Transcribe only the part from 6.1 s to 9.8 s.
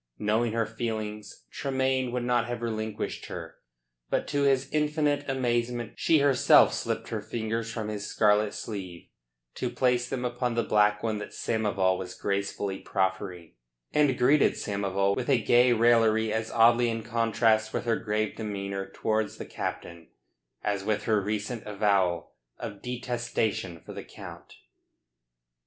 herself slipped her fingers from his scarlet sleeve, to